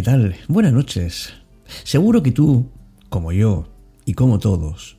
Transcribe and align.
¿qué 0.00 0.04
tal? 0.04 0.34
Buenas 0.48 0.72
noches. 0.72 1.34
Seguro 1.84 2.22
que 2.22 2.32
tú, 2.32 2.70
como 3.10 3.32
yo 3.32 3.68
y 4.06 4.14
como 4.14 4.38
todos, 4.38 4.96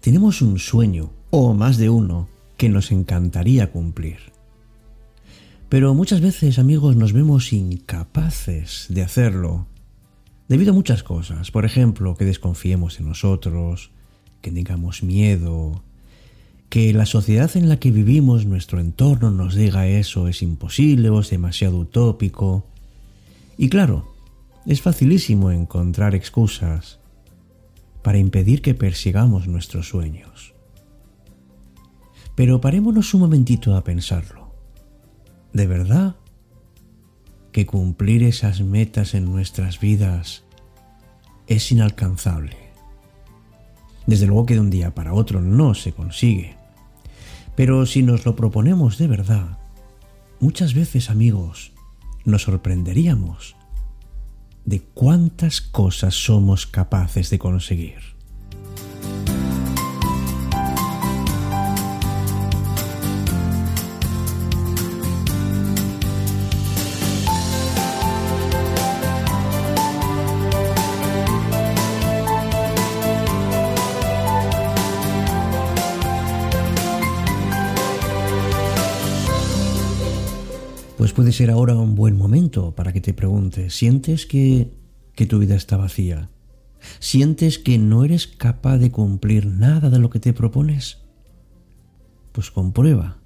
tenemos 0.00 0.42
un 0.42 0.58
sueño, 0.58 1.12
o 1.30 1.54
más 1.54 1.76
de 1.76 1.88
uno, 1.88 2.28
que 2.56 2.68
nos 2.68 2.90
encantaría 2.90 3.70
cumplir. 3.70 4.18
Pero 5.68 5.94
muchas 5.94 6.20
veces, 6.20 6.58
amigos, 6.58 6.96
nos 6.96 7.12
vemos 7.12 7.52
incapaces 7.52 8.86
de 8.88 9.02
hacerlo, 9.02 9.68
debido 10.48 10.72
a 10.72 10.74
muchas 10.74 11.04
cosas. 11.04 11.52
Por 11.52 11.64
ejemplo, 11.64 12.16
que 12.16 12.24
desconfiemos 12.24 12.98
en 12.98 13.06
nosotros, 13.06 13.92
que 14.40 14.50
tengamos 14.50 15.04
miedo, 15.04 15.84
que 16.70 16.92
la 16.92 17.06
sociedad 17.06 17.56
en 17.56 17.68
la 17.68 17.78
que 17.78 17.92
vivimos, 17.92 18.46
nuestro 18.46 18.80
entorno, 18.80 19.30
nos 19.30 19.54
diga 19.54 19.86
eso 19.86 20.26
es 20.26 20.42
imposible 20.42 21.08
o 21.08 21.20
es 21.20 21.30
demasiado 21.30 21.78
utópico. 21.78 22.66
Y 23.56 23.68
claro, 23.68 24.10
es 24.66 24.82
facilísimo 24.82 25.50
encontrar 25.50 26.14
excusas 26.14 26.98
para 28.02 28.18
impedir 28.18 28.62
que 28.62 28.74
persigamos 28.74 29.46
nuestros 29.46 29.88
sueños. 29.88 30.54
Pero 32.34 32.60
parémonos 32.60 33.12
un 33.14 33.20
momentito 33.20 33.76
a 33.76 33.84
pensarlo. 33.84 34.54
¿De 35.52 35.66
verdad 35.66 36.16
que 37.52 37.66
cumplir 37.66 38.22
esas 38.22 38.60
metas 38.60 39.14
en 39.14 39.24
nuestras 39.24 39.80
vidas 39.80 40.44
es 41.46 41.70
inalcanzable? 41.72 42.56
Desde 44.06 44.26
luego 44.26 44.46
que 44.46 44.54
de 44.54 44.60
un 44.60 44.70
día 44.70 44.94
para 44.94 45.12
otro 45.12 45.40
no 45.40 45.74
se 45.74 45.92
consigue. 45.92 46.56
Pero 47.56 47.84
si 47.84 48.02
nos 48.02 48.24
lo 48.24 48.36
proponemos 48.36 48.96
de 48.96 49.08
verdad, 49.08 49.58
muchas 50.38 50.72
veces 50.72 51.10
amigos, 51.10 51.72
nos 52.24 52.42
sorprenderíamos 52.42 53.56
de 54.70 54.80
cuántas 54.94 55.60
cosas 55.60 56.14
somos 56.14 56.64
capaces 56.64 57.28
de 57.28 57.40
conseguir. 57.40 58.19
Puede 81.12 81.32
ser 81.32 81.50
ahora 81.50 81.74
un 81.74 81.96
buen 81.96 82.16
momento 82.16 82.74
para 82.74 82.92
que 82.92 83.00
te 83.00 83.12
preguntes, 83.12 83.74
¿sientes 83.74 84.26
que, 84.26 84.72
que 85.14 85.26
tu 85.26 85.38
vida 85.38 85.54
está 85.54 85.76
vacía? 85.76 86.30
¿Sientes 86.98 87.58
que 87.58 87.78
no 87.78 88.04
eres 88.04 88.26
capaz 88.26 88.78
de 88.78 88.90
cumplir 88.90 89.46
nada 89.46 89.90
de 89.90 89.98
lo 89.98 90.08
que 90.08 90.20
te 90.20 90.32
propones? 90.32 90.98
Pues 92.32 92.50
comprueba, 92.50 93.18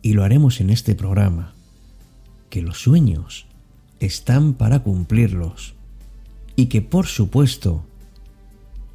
y 0.00 0.12
lo 0.12 0.22
haremos 0.22 0.60
en 0.60 0.70
este 0.70 0.94
programa, 0.94 1.54
que 2.50 2.62
los 2.62 2.78
sueños 2.78 3.46
están 4.00 4.54
para 4.54 4.82
cumplirlos 4.82 5.74
y 6.56 6.66
que 6.66 6.82
por 6.82 7.06
supuesto 7.06 7.84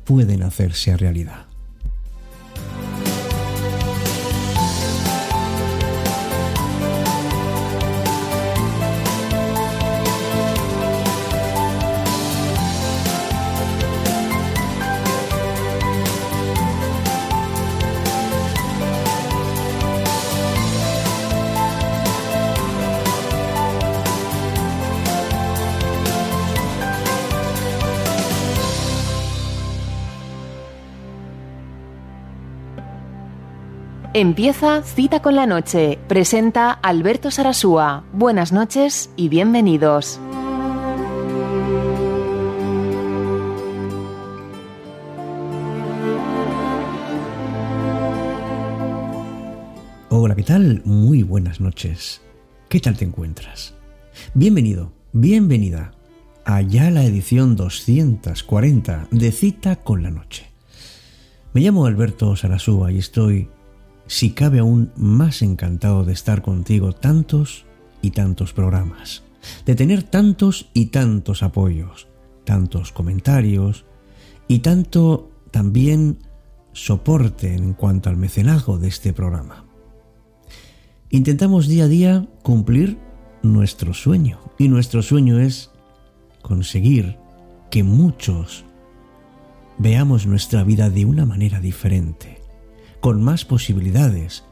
pueden 0.06 0.44
hacerse 0.44 0.96
realidad. 0.98 1.49
Empieza 34.22 34.84
Cita 34.84 35.22
con 35.22 35.34
la 35.38 35.46
Noche. 35.46 35.98
Presenta 36.10 36.72
Alberto 36.72 37.32
Sarasúa. 37.32 38.04
Buenas 38.12 38.52
noches 38.52 39.12
y 39.16 39.30
bienvenidos. 39.30 40.20
Hola, 50.10 50.36
¿qué 50.36 50.44
tal? 50.44 50.82
Muy 50.84 51.24
buenas 51.24 51.62
noches. 51.62 52.22
¿Qué 52.68 52.82
tal 52.82 52.98
te 52.98 53.06
encuentras? 53.06 53.74
Bienvenido, 54.34 54.92
bienvenida 55.14 55.94
a 56.44 56.60
ya 56.60 56.92
la 56.92 57.06
edición 57.06 57.56
240 57.56 59.08
de 59.12 59.32
Cita 59.32 59.78
con 59.78 60.04
la 60.04 60.12
Noche. 60.12 60.48
Me 61.54 61.62
llamo 61.62 61.86
Alberto 61.86 62.36
Sarasúa 62.36 62.92
y 62.92 62.98
estoy 62.98 63.48
si 64.10 64.32
cabe 64.32 64.58
aún 64.58 64.92
más 64.98 65.44
encantado 65.44 66.04
de 66.04 66.14
estar 66.14 66.42
contigo 66.42 66.94
tantos 66.94 67.66
y 68.02 68.10
tantos 68.10 68.54
programas, 68.54 69.22
de 69.68 69.76
tener 69.76 70.02
tantos 70.02 70.72
y 70.74 70.88
tantos 70.88 71.44
apoyos, 71.44 72.08
tantos 72.44 72.92
comentarios 72.92 73.86
y 74.48 74.60
tanto 74.60 75.30
también 75.52 76.18
soporte 76.74 77.54
en 77.54 77.74
cuanto 77.74 78.10
al 78.10 78.18
mecenazgo 78.18 78.80
de 78.80 78.88
este 78.88 79.14
programa. 79.14 79.66
Intentamos 81.12 81.68
día 81.68 81.84
a 81.84 81.88
día 81.88 82.28
cumplir 82.42 82.98
nuestro 83.44 83.94
sueño 83.94 84.40
y 84.58 84.70
nuestro 84.70 85.04
sueño 85.04 85.40
es 85.40 85.70
conseguir 86.42 87.18
que 87.70 87.84
muchos 87.84 88.66
veamos 89.78 90.26
nuestra 90.26 90.64
vida 90.64 90.90
de 90.90 91.06
una 91.06 91.28
manera 91.28 91.60
diferente 91.60 92.39
con 93.00 93.24
más 93.24 93.46
posibilidades, 93.46 94.44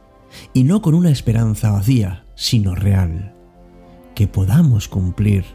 y 0.53 0.63
no 0.63 0.81
con 0.81 0.93
una 0.93 1.09
esperanza 1.09 1.71
vacía, 1.71 2.25
sino 2.35 2.75
real, 2.75 3.33
que 4.15 4.27
podamos 4.27 4.87
cumplir 4.87 5.45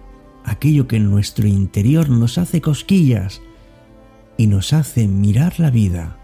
aquello 0.44 0.88
que 0.88 0.96
en 0.96 1.10
nuestro 1.10 1.46
interior 1.46 2.08
nos 2.08 2.38
hace 2.38 2.60
cosquillas 2.60 3.40
y 4.36 4.46
nos 4.46 4.72
hace 4.72 5.06
mirar 5.08 5.60
la 5.60 5.70
vida 5.70 6.18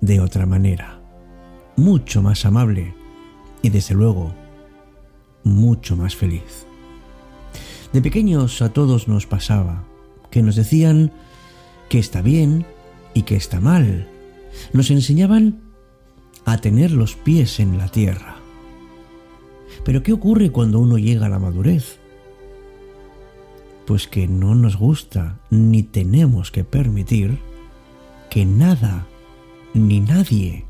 de 0.00 0.20
otra 0.20 0.46
manera, 0.46 1.00
mucho 1.76 2.22
más 2.22 2.44
amable 2.44 2.94
y 3.62 3.70
desde 3.70 3.94
luego 3.94 4.34
mucho 5.44 5.96
más 5.96 6.16
feliz. 6.16 6.66
De 7.92 8.02
pequeños 8.02 8.60
a 8.62 8.70
todos 8.70 9.06
nos 9.08 9.26
pasaba 9.26 9.84
que 10.30 10.42
nos 10.42 10.56
decían 10.56 11.12
que 11.88 11.98
está 11.98 12.22
bien 12.22 12.66
y 13.14 13.22
que 13.22 13.36
está 13.36 13.60
mal, 13.60 14.08
nos 14.72 14.90
enseñaban 14.90 15.60
a 16.44 16.58
tener 16.58 16.92
los 16.92 17.14
pies 17.14 17.60
en 17.60 17.78
la 17.78 17.88
tierra. 17.88 18.36
Pero 19.84 20.02
¿qué 20.02 20.12
ocurre 20.12 20.50
cuando 20.50 20.78
uno 20.78 20.98
llega 20.98 21.26
a 21.26 21.30
la 21.30 21.38
madurez? 21.38 21.98
Pues 23.86 24.08
que 24.08 24.26
no 24.26 24.54
nos 24.54 24.76
gusta 24.76 25.40
ni 25.50 25.82
tenemos 25.82 26.50
que 26.50 26.64
permitir 26.64 27.38
que 28.30 28.46
nada 28.46 29.06
ni 29.74 30.00
nadie 30.00 30.64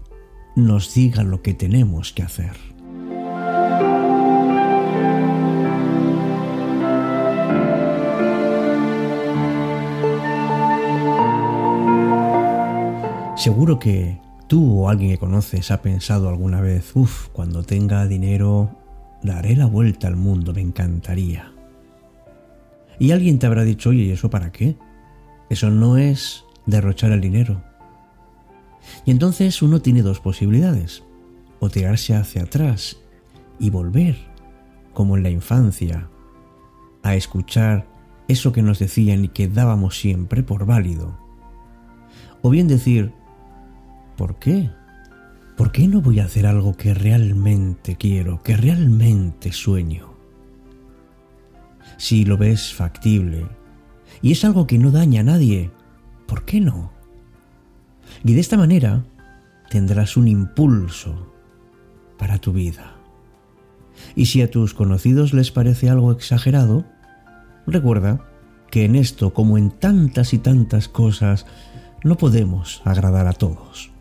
nos 0.56 0.94
diga 0.94 1.22
lo 1.22 1.42
que 1.42 1.54
tenemos 1.54 2.12
que 2.12 2.22
hacer. 2.22 2.73
Seguro 13.44 13.79
que 13.79 14.19
tú 14.46 14.81
o 14.81 14.88
alguien 14.88 15.11
que 15.11 15.19
conoces 15.19 15.70
ha 15.70 15.82
pensado 15.82 16.31
alguna 16.31 16.62
vez, 16.62 16.96
uff, 16.96 17.29
cuando 17.29 17.62
tenga 17.62 18.06
dinero 18.06 18.70
daré 19.23 19.55
la 19.55 19.67
vuelta 19.67 20.08
al 20.08 20.17
mundo, 20.17 20.55
me 20.55 20.62
encantaría. 20.62 21.52
Y 22.99 23.11
alguien 23.11 23.38
te 23.38 23.44
habrá 23.44 23.62
dicho, 23.64 23.91
oye, 23.91 24.05
¿y 24.05 24.12
eso 24.12 24.31
para 24.31 24.50
qué? 24.50 24.79
Eso 25.50 25.69
no 25.69 25.99
es 25.99 26.46
derrochar 26.64 27.12
el 27.12 27.20
dinero. 27.20 27.62
Y 29.05 29.11
entonces 29.11 29.61
uno 29.61 29.82
tiene 29.82 30.00
dos 30.00 30.20
posibilidades, 30.20 31.05
o 31.61 31.69
tirarse 31.69 32.14
hacia 32.14 32.44
atrás 32.44 32.96
y 33.58 33.69
volver, 33.69 34.17
como 34.94 35.19
en 35.19 35.23
la 35.23 35.29
infancia, 35.29 36.08
a 37.02 37.14
escuchar 37.14 37.87
eso 38.26 38.52
que 38.52 38.62
nos 38.62 38.79
decían 38.79 39.23
y 39.23 39.29
que 39.29 39.49
dábamos 39.49 39.99
siempre 39.99 40.43
por 40.43 40.64
válido. 40.64 41.19
O 42.41 42.49
bien 42.49 42.69
decir, 42.69 43.12
¿Por 44.16 44.38
qué? 44.38 44.70
¿Por 45.56 45.72
qué 45.72 45.87
no 45.88 46.00
voy 46.00 46.20
a 46.20 46.25
hacer 46.25 46.46
algo 46.46 46.76
que 46.76 46.94
realmente 46.94 47.96
quiero, 47.96 48.43
que 48.43 48.56
realmente 48.56 49.52
sueño? 49.52 50.14
si 51.96 52.25
lo 52.25 52.37
ves 52.37 52.72
factible, 52.72 53.46
y 54.22 54.32
es 54.32 54.44
algo 54.44 54.66
que 54.66 54.78
no 54.78 54.90
daña 54.90 55.20
a 55.20 55.25
nadie, 55.25 55.70
¿por 56.26 56.44
qué 56.44 56.61
no? 56.61 56.93
Y 58.25 58.34
de 58.34 58.40
esta 58.40 58.56
manera 58.56 59.05
tendrás 59.70 60.17
un 60.17 60.28
impulso 60.28 61.32
para 62.19 62.38
tu 62.38 62.52
vida. 62.52 62.94
Y 64.14 64.26
si 64.26 64.43
a 64.43 64.50
tus 64.50 64.75
conocidos 64.75 65.32
les 65.32 65.50
parece 65.50 65.88
algo 65.88 66.12
exagerado, 66.12 66.84
recuerda 67.67 68.25
que 68.70 68.84
en 68.84 68.96
esto, 68.96 69.32
como 69.32 69.56
en 69.58 69.70
tantas 69.70 70.32
y 70.34 70.38
tantas 70.38 70.88
cosas, 70.88 71.46
no 72.02 72.17
podemos 72.17 72.82
agradar 72.84 73.26
a 73.28 73.32
todos. 73.32 73.94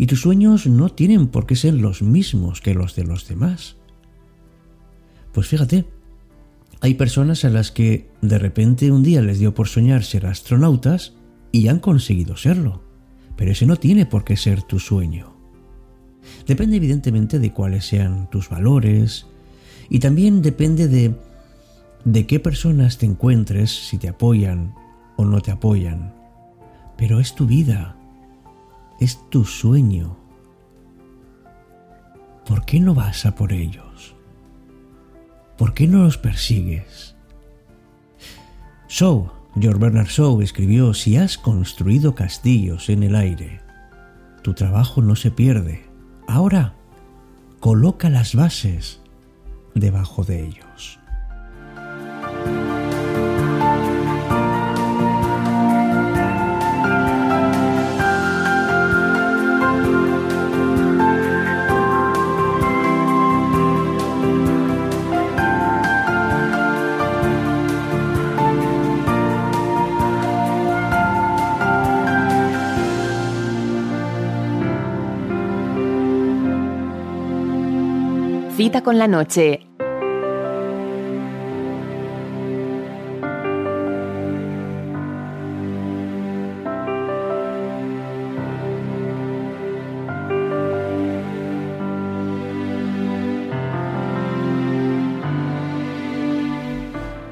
Y 0.00 0.06
tus 0.06 0.22
sueños 0.22 0.66
no 0.66 0.88
tienen 0.88 1.26
por 1.26 1.44
qué 1.44 1.54
ser 1.56 1.74
los 1.74 2.00
mismos 2.00 2.62
que 2.62 2.72
los 2.72 2.96
de 2.96 3.04
los 3.04 3.28
demás. 3.28 3.76
Pues 5.30 5.46
fíjate, 5.46 5.84
hay 6.80 6.94
personas 6.94 7.44
a 7.44 7.50
las 7.50 7.70
que 7.70 8.08
de 8.22 8.38
repente 8.38 8.90
un 8.90 9.02
día 9.02 9.20
les 9.20 9.40
dio 9.40 9.52
por 9.52 9.68
soñar 9.68 10.02
ser 10.02 10.24
astronautas 10.24 11.12
y 11.52 11.68
han 11.68 11.80
conseguido 11.80 12.38
serlo. 12.38 12.82
Pero 13.36 13.50
ese 13.50 13.66
no 13.66 13.76
tiene 13.76 14.06
por 14.06 14.24
qué 14.24 14.38
ser 14.38 14.62
tu 14.62 14.78
sueño. 14.78 15.34
Depende 16.46 16.78
evidentemente 16.78 17.38
de 17.38 17.52
cuáles 17.52 17.84
sean 17.84 18.30
tus 18.30 18.48
valores 18.48 19.26
y 19.90 19.98
también 19.98 20.40
depende 20.40 20.88
de 20.88 21.14
de 22.06 22.26
qué 22.26 22.40
personas 22.40 22.96
te 22.96 23.04
encuentres, 23.04 23.70
si 23.70 23.98
te 23.98 24.08
apoyan 24.08 24.74
o 25.16 25.26
no 25.26 25.42
te 25.42 25.50
apoyan. 25.50 26.14
Pero 26.96 27.20
es 27.20 27.34
tu 27.34 27.46
vida, 27.46 27.96
es 29.00 29.18
tu 29.30 29.44
sueño. 29.44 30.16
¿Por 32.46 32.64
qué 32.64 32.80
no 32.80 32.94
vas 32.94 33.26
a 33.26 33.34
por 33.34 33.52
ellos? 33.52 34.14
¿Por 35.56 35.74
qué 35.74 35.86
no 35.86 36.04
los 36.04 36.18
persigues? 36.18 37.16
Shaw, 38.88 39.30
George 39.58 39.78
Bernard 39.78 40.08
Shaw 40.08 40.40
escribió, 40.42 40.94
si 40.94 41.16
has 41.16 41.38
construido 41.38 42.14
castillos 42.14 42.88
en 42.88 43.02
el 43.02 43.14
aire, 43.14 43.60
tu 44.42 44.54
trabajo 44.54 45.02
no 45.02 45.16
se 45.16 45.30
pierde. 45.30 45.84
Ahora, 46.26 46.74
coloca 47.60 48.10
las 48.10 48.34
bases 48.34 49.00
debajo 49.74 50.24
de 50.24 50.46
ellos. 50.46 50.69
Con 78.78 78.98
la 78.98 79.08
noche. 79.08 79.66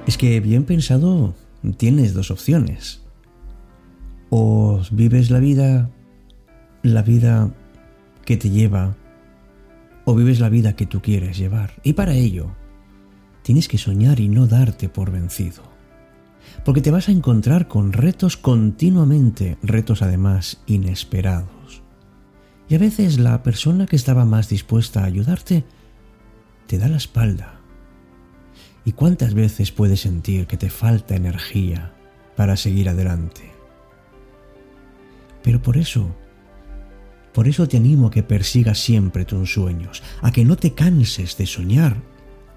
Es 0.07 0.19
que 0.19 0.41
bien 0.41 0.65
pensado 0.65 1.35
tienes 1.79 2.15
dos 2.15 2.31
opciones. 2.33 3.01
O 4.29 4.83
vives 4.91 5.31
la 5.31 5.39
vida, 5.39 5.89
la 6.83 7.03
vida 7.03 7.55
que 8.27 8.37
te 8.37 8.51
lleva 8.51 8.97
o 10.11 10.15
vives 10.15 10.41
la 10.41 10.49
vida 10.49 10.75
que 10.75 10.87
tú 10.87 11.03
quieres 11.03 11.37
llevar. 11.37 11.75
Y 11.83 11.93
para 11.93 12.15
ello, 12.15 12.57
tienes 13.43 13.69
que 13.69 13.77
soñar 13.77 14.21
y 14.21 14.31
no 14.31 14.47
darte 14.47 14.89
por 14.89 15.11
vencido. 15.11 15.63
Porque 16.65 16.81
te 16.81 16.91
vas 16.91 17.11
a 17.11 17.13
encontrar 17.13 17.69
con 17.69 17.93
retos 17.93 18.39
continuamente, 18.39 19.59
retos 19.63 20.01
además 20.01 20.63
inesperados. 20.67 21.83
Y 22.71 22.75
a 22.75 22.79
veces 22.79 23.19
la 23.19 23.43
persona 23.43 23.85
que 23.85 23.97
estaba 23.97 24.25
más 24.25 24.49
dispuesta 24.49 25.03
a 25.03 25.05
ayudarte 25.05 25.67
te 26.67 26.79
da 26.79 26.89
la 26.89 26.97
espalda. 26.97 27.61
¿Y 28.87 28.93
cuántas 28.93 29.35
veces 29.35 29.73
puedes 29.73 30.01
sentir 30.01 30.47
que 30.47 30.57
te 30.57 30.71
falta 30.71 31.17
energía 31.17 31.93
para 32.35 32.57
seguir 32.57 32.89
adelante? 32.89 33.53
Pero 35.43 35.61
por 35.61 35.77
eso 35.77 36.17
por 37.39 37.47
eso 37.47 37.69
te 37.69 37.77
animo 37.77 38.09
a 38.09 38.11
que 38.11 38.25
persigas 38.25 38.81
siempre 38.81 39.25
tus 39.25 39.53
sueños, 39.53 40.03
a 40.23 40.33
que 40.33 40.45
no 40.45 40.57
te 40.57 40.75
canses 40.75 41.37
de 41.37 41.47
soñar, 41.47 42.03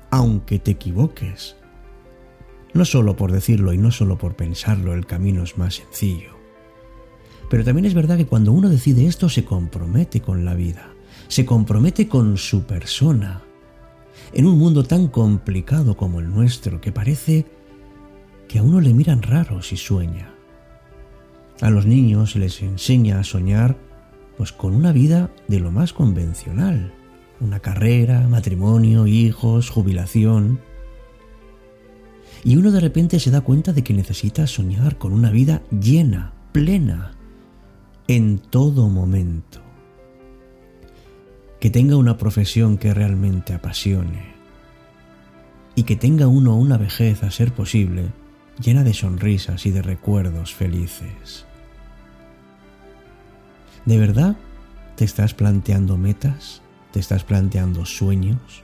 aunque 0.10 0.58
te 0.58 0.72
equivoques. 0.72 1.56
No 2.74 2.84
solo 2.84 3.16
por 3.16 3.32
decirlo 3.32 3.74
y 3.74 3.78
no 3.78 3.92
solo 3.92 4.18
por 4.18 4.36
pensarlo, 4.36 4.96
el 4.96 5.06
camino 5.06 5.44
es 5.44 5.56
más 5.56 5.76
sencillo. 5.76 6.32
Pero 7.48 7.64
también 7.64 7.86
es 7.86 7.94
verdad 7.94 8.18
que 8.18 8.26
cuando 8.26 8.54
uno 8.54 8.70
decide 8.70 9.06
esto 9.06 9.30
se 9.30 9.46
compromete 9.46 10.20
con 10.20 10.46
la 10.46 10.56
vida, 10.56 10.92
se 11.28 11.46
compromete 11.46 12.08
con 12.08 12.40
su 12.40 12.64
persona. 12.64 13.44
En 14.34 14.48
un 14.48 14.58
mundo 14.58 14.84
tan 14.84 15.10
complicado 15.10 15.96
como 15.96 16.20
el 16.20 16.32
nuestro, 16.32 16.82
que 16.82 16.92
parece 16.92 17.46
que 18.48 18.58
a 18.58 18.64
uno 18.64 18.82
le 18.82 18.96
miran 18.96 19.22
raro 19.22 19.62
si 19.62 19.78
sueña. 19.78 20.34
A 21.62 21.70
los 21.70 21.86
niños 21.86 22.32
se 22.32 22.40
les 22.40 22.64
enseña 22.64 23.20
a 23.20 23.24
soñar 23.24 23.91
pues 24.42 24.54
con 24.54 24.74
una 24.74 24.92
vida 24.92 25.30
de 25.48 25.60
lo 25.60 25.70
más 25.70 25.94
convencional, 25.94 26.92
una 27.42 27.60
carrera, 27.60 28.28
matrimonio, 28.28 29.06
hijos, 29.06 29.70
jubilación. 29.70 30.60
Y 32.44 32.56
uno 32.56 32.72
de 32.72 32.80
repente 32.80 33.20
se 33.20 33.30
da 33.30 33.42
cuenta 33.42 33.72
de 33.72 33.84
que 33.84 33.94
necesita 33.94 34.48
soñar 34.48 34.98
con 34.98 35.14
una 35.14 35.30
vida 35.30 35.62
llena, 35.70 36.34
plena, 36.54 37.12
en 38.08 38.40
todo 38.40 38.90
momento. 38.90 39.62
Que 41.60 41.70
tenga 41.70 41.96
una 41.96 42.18
profesión 42.18 42.80
que 42.80 42.96
realmente 42.96 43.54
apasione. 43.54 44.34
Y 45.76 45.84
que 45.84 45.98
tenga 45.98 46.26
uno 46.26 46.58
una 46.58 46.80
vejez 46.80 47.22
a 47.22 47.30
ser 47.30 47.52
posible, 47.54 48.08
llena 48.60 48.84
de 48.84 48.96
sonrisas 48.96 49.68
y 49.68 49.70
de 49.70 49.84
recuerdos 49.84 50.56
felices. 50.56 51.46
¿De 53.86 53.98
verdad 53.98 54.36
te 54.96 55.06
estás 55.06 55.34
planteando 55.34 55.98
metas? 55.98 56.62
¿Te 56.92 57.00
estás 57.00 57.24
planteando 57.24 57.86
sueños? 57.86 58.64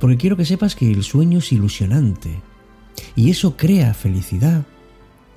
Porque 0.00 0.16
quiero 0.16 0.36
que 0.36 0.44
sepas 0.44 0.74
que 0.74 0.90
el 0.90 1.02
sueño 1.02 1.38
es 1.40 1.52
ilusionante 1.52 2.40
y 3.14 3.30
eso 3.30 3.56
crea 3.56 3.92
felicidad, 3.94 4.64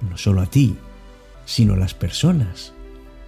no 0.10 0.18
solo 0.18 0.42
a 0.42 0.46
ti, 0.46 0.78
sino 1.46 1.74
a 1.74 1.78
las 1.78 1.94
personas 1.94 2.74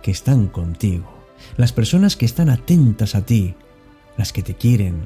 que 0.02 0.12
están 0.12 0.48
contigo, 0.48 1.12
las 1.58 1.74
personas 1.74 2.16
que 2.16 2.26
están 2.26 2.50
atentas 2.50 3.16
a 3.16 3.26
ti, 3.26 3.56
las 4.18 4.32
que 4.32 4.44
te 4.44 4.56
quieren, 4.56 5.06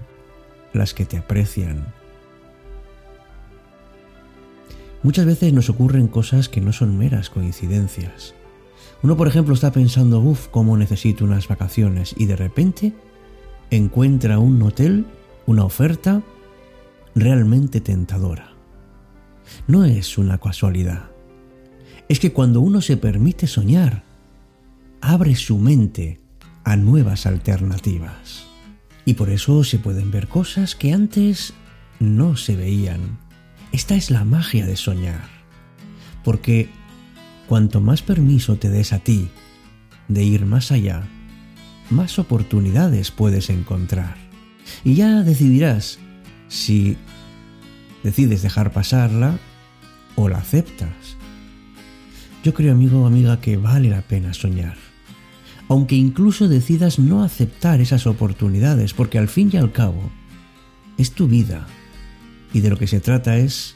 las 0.74 0.94
que 0.94 1.06
te 1.06 1.18
aprecian. 1.18 1.94
Muchas 5.04 5.26
veces 5.26 5.54
nos 5.54 5.70
ocurren 5.70 6.08
cosas 6.08 6.50
que 6.50 6.62
no 6.62 6.74
son 6.74 6.98
meras 6.98 7.30
coincidencias. 7.30 8.34
Uno, 9.06 9.16
por 9.16 9.28
ejemplo, 9.28 9.54
está 9.54 9.72
pensando, 9.72 10.20
uff, 10.20 10.48
cómo 10.48 10.76
necesito 10.78 11.26
unas 11.26 11.48
vacaciones 11.48 12.16
y 12.18 12.26
de 12.26 12.36
repente 12.36 12.92
encuentra 13.70 14.40
un 14.40 14.60
hotel, 14.64 15.06
una 15.46 15.64
oferta 15.64 16.24
realmente 17.14 17.82
tentadora. 17.82 18.56
No 19.68 19.86
es 19.86 20.18
una 20.18 20.40
casualidad. 20.40 21.12
Es 22.10 22.20
que 22.20 22.34
cuando 22.34 22.62
uno 22.62 22.82
se 22.82 22.98
permite 22.98 23.46
soñar, 23.46 24.02
abre 25.02 25.36
su 25.36 25.60
mente 25.60 26.20
a 26.64 26.76
nuevas 26.76 27.28
alternativas. 27.28 28.48
Y 29.06 29.14
por 29.14 29.30
eso 29.30 29.64
se 29.64 29.78
pueden 29.78 30.10
ver 30.10 30.28
cosas 30.28 30.74
que 30.74 30.94
antes 30.94 31.54
no 32.00 32.38
se 32.38 32.56
veían. 32.56 33.20
Esta 33.72 33.94
es 33.94 34.10
la 34.10 34.26
magia 34.26 34.66
de 34.66 34.76
soñar. 34.76 35.30
Porque 36.24 36.72
Cuanto 37.48 37.82
más 37.82 38.02
permiso 38.02 38.56
te 38.56 38.70
des 38.70 38.94
a 38.94 39.00
ti 39.00 39.30
de 40.08 40.24
ir 40.24 40.46
más 40.46 40.72
allá, 40.72 41.08
más 41.90 42.18
oportunidades 42.20 43.12
puedes 43.12 43.50
encontrar. 43.50 44.16
Y 44.84 44.96
ya 44.96 45.22
decidirás 45.22 46.00
si 46.48 46.98
decides 48.04 48.42
dejar 48.42 48.72
pasarla 48.72 49.38
o 50.16 50.30
la 50.30 50.38
aceptas. 50.38 51.18
Yo 52.44 52.54
creo, 52.54 52.74
amigo 52.74 53.02
o 53.02 53.08
amiga, 53.08 53.42
que 53.42 53.58
vale 53.58 53.90
la 53.90 54.02
pena 54.02 54.34
soñar. 54.34 54.78
Aunque 55.68 55.96
incluso 55.96 56.48
decidas 56.48 57.00
no 57.00 57.24
aceptar 57.24 57.82
esas 57.82 58.06
oportunidades, 58.06 58.94
porque 58.94 59.18
al 59.18 59.28
fin 59.28 59.50
y 59.52 59.58
al 59.58 59.72
cabo 59.72 60.12
es 60.98 61.12
tu 61.12 61.28
vida 61.28 61.66
y 62.54 62.62
de 62.62 62.70
lo 62.70 62.78
que 62.78 62.88
se 62.88 63.00
trata 63.00 63.38
es 63.38 63.76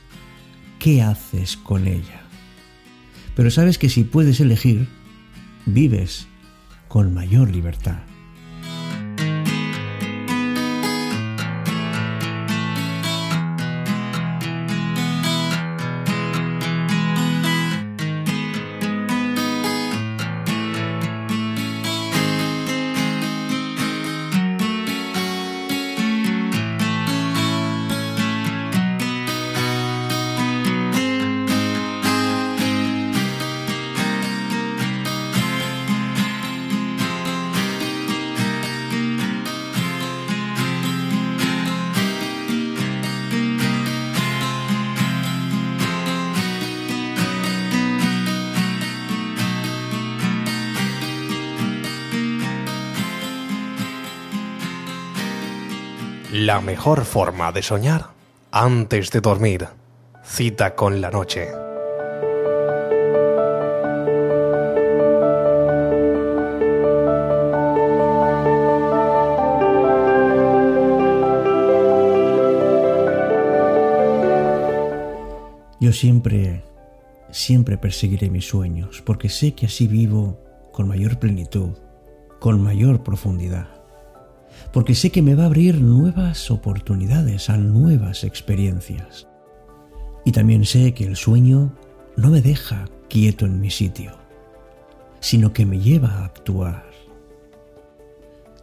qué 0.77 1.01
haces 1.01 1.57
con 1.57 1.87
ella. 1.87 2.28
Pero 3.39 3.51
sabes 3.51 3.77
que 3.77 3.87
si 3.87 4.03
puedes 4.03 4.41
elegir, 4.41 4.89
vives 5.65 6.27
con 6.89 7.13
mayor 7.13 7.49
libertad. 7.49 7.99
La 56.41 56.61
mejor 56.61 57.03
forma 57.03 57.51
de 57.51 57.61
soñar 57.61 58.11
antes 58.49 59.11
de 59.11 59.19
dormir. 59.19 59.67
Cita 60.23 60.73
con 60.73 61.01
la 61.01 61.11
noche. 61.11 61.49
Yo 75.81 75.91
siempre, 75.91 76.63
siempre 77.31 77.77
perseguiré 77.77 78.29
mis 78.29 78.47
sueños, 78.47 79.03
porque 79.05 79.27
sé 79.27 79.55
que 79.55 79.65
así 79.65 79.87
vivo 79.87 80.39
con 80.71 80.87
mayor 80.87 81.19
plenitud, 81.19 81.71
con 82.39 82.63
mayor 82.63 83.03
profundidad 83.03 83.78
porque 84.71 84.95
sé 84.95 85.11
que 85.11 85.21
me 85.21 85.35
va 85.35 85.43
a 85.43 85.47
abrir 85.47 85.81
nuevas 85.81 86.51
oportunidades 86.51 87.49
a 87.49 87.57
nuevas 87.57 88.23
experiencias. 88.23 89.27
Y 90.25 90.31
también 90.31 90.65
sé 90.65 90.93
que 90.93 91.05
el 91.05 91.15
sueño 91.15 91.73
no 92.15 92.29
me 92.29 92.41
deja 92.41 92.85
quieto 93.07 93.45
en 93.45 93.59
mi 93.59 93.71
sitio, 93.71 94.17
sino 95.19 95.53
que 95.53 95.65
me 95.65 95.79
lleva 95.79 96.09
a 96.09 96.25
actuar. 96.25 96.85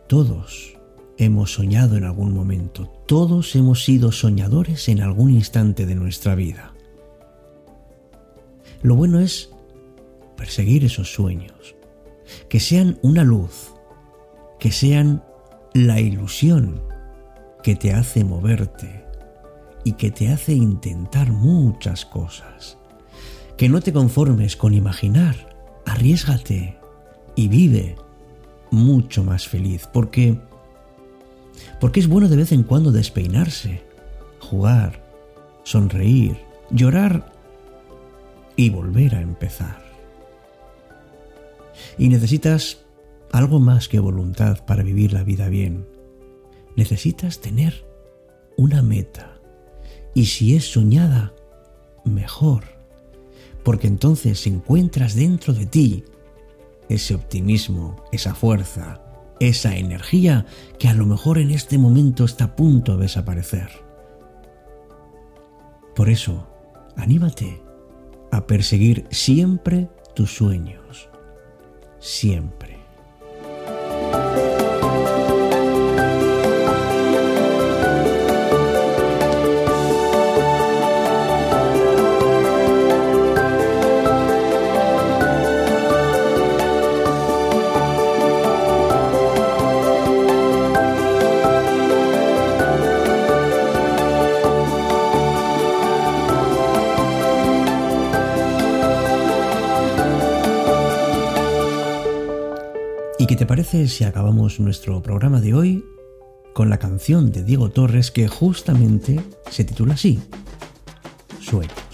Todos 0.06 0.76
hemos 1.18 1.54
soñado 1.54 1.96
en 1.96 2.04
algún 2.04 2.32
momento, 2.32 2.92
todos 3.06 3.56
hemos 3.56 3.84
sido 3.84 4.12
soñadores 4.12 4.88
en 4.88 5.00
algún 5.00 5.30
instante 5.30 5.86
de 5.86 5.94
nuestra 5.94 6.34
vida. 6.34 6.72
Lo 8.82 8.94
bueno 8.94 9.18
es 9.18 9.50
perseguir 10.36 10.84
esos 10.84 11.12
sueños, 11.12 11.74
que 12.48 12.60
sean 12.60 12.98
una 13.02 13.24
luz, 13.24 13.72
que 14.58 14.70
sean 14.70 15.24
la 15.76 16.00
ilusión 16.00 16.82
que 17.62 17.76
te 17.76 17.92
hace 17.92 18.24
moverte 18.24 19.04
y 19.84 19.92
que 19.92 20.10
te 20.10 20.28
hace 20.28 20.54
intentar 20.54 21.30
muchas 21.30 22.06
cosas. 22.06 22.78
Que 23.56 23.68
no 23.68 23.80
te 23.80 23.92
conformes 23.92 24.56
con 24.56 24.74
imaginar, 24.74 25.54
arriesgate 25.84 26.78
y 27.34 27.48
vive 27.48 27.96
mucho 28.70 29.22
más 29.22 29.46
feliz, 29.46 29.88
porque 29.92 30.38
porque 31.80 32.00
es 32.00 32.08
bueno 32.08 32.28
de 32.28 32.36
vez 32.36 32.52
en 32.52 32.62
cuando 32.62 32.92
despeinarse, 32.92 33.82
jugar, 34.40 35.02
sonreír, 35.62 36.38
llorar 36.70 37.32
y 38.56 38.70
volver 38.70 39.14
a 39.14 39.20
empezar. 39.20 39.82
Y 41.98 42.08
necesitas 42.08 42.78
algo 43.32 43.60
más 43.60 43.88
que 43.88 43.98
voluntad 43.98 44.64
para 44.64 44.82
vivir 44.82 45.12
la 45.12 45.24
vida 45.24 45.48
bien. 45.48 45.86
Necesitas 46.76 47.40
tener 47.40 47.86
una 48.56 48.82
meta. 48.82 49.40
Y 50.14 50.26
si 50.26 50.56
es 50.56 50.70
soñada, 50.70 51.34
mejor. 52.04 52.64
Porque 53.62 53.86
entonces 53.86 54.46
encuentras 54.46 55.14
dentro 55.14 55.52
de 55.52 55.66
ti 55.66 56.04
ese 56.88 57.14
optimismo, 57.14 57.96
esa 58.12 58.34
fuerza, 58.34 59.02
esa 59.40 59.76
energía 59.76 60.46
que 60.78 60.88
a 60.88 60.94
lo 60.94 61.04
mejor 61.04 61.38
en 61.38 61.50
este 61.50 61.78
momento 61.78 62.24
está 62.24 62.44
a 62.44 62.56
punto 62.56 62.96
de 62.96 63.04
desaparecer. 63.04 63.68
Por 65.94 66.08
eso, 66.08 66.46
anímate 66.96 67.62
a 68.30 68.46
perseguir 68.46 69.06
siempre 69.10 69.88
tus 70.14 70.34
sueños. 70.34 71.08
Siempre. 71.98 72.75
¿Y 74.16 74.45
parece 103.46 103.88
si 103.88 104.04
acabamos 104.04 104.60
nuestro 104.60 105.02
programa 105.02 105.40
de 105.40 105.54
hoy 105.54 105.84
con 106.52 106.70
la 106.70 106.78
canción 106.78 107.30
de 107.32 107.44
Diego 107.44 107.70
Torres 107.70 108.10
que 108.10 108.28
justamente 108.28 109.20
se 109.50 109.64
titula 109.64 109.94
así, 109.94 110.20
Sueños? 111.40 111.85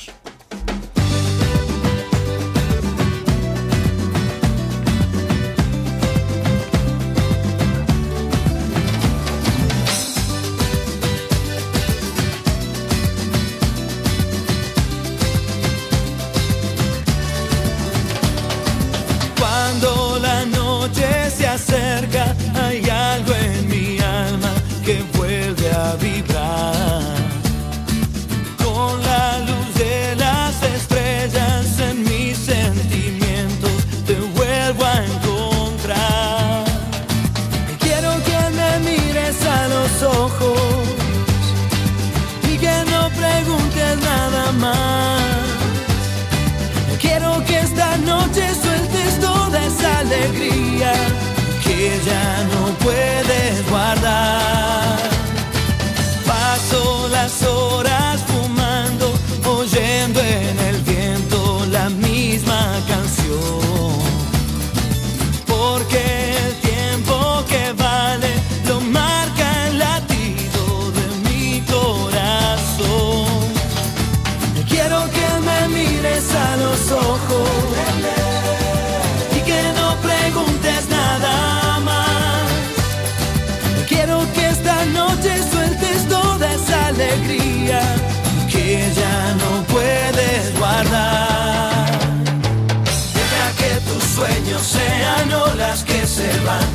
sueños 94.27 94.63
sean 94.63 95.33
olas 95.33 95.83
que 95.85 96.07
se 96.07 96.29
van. 96.45 96.72